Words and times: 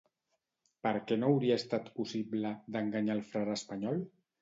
Per 0.87 0.93
què 1.11 1.17
no 1.19 1.29
hauria 1.35 1.59
estat 1.63 1.93
possible 2.01 2.57
d'enganyar 2.79 3.19
el 3.23 3.27
frare 3.33 3.59
espanyol? 3.63 4.07